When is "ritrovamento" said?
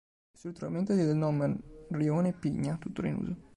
0.49-0.95